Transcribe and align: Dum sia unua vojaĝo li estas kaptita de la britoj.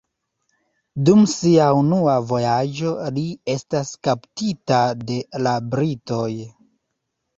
Dum 1.09 1.19
sia 1.33 1.67
unua 1.81 2.15
vojaĝo 2.31 2.93
li 3.19 3.27
estas 3.57 3.93
kaptita 4.09 4.81
de 5.11 5.21
la 5.49 5.55
britoj. 5.75 6.29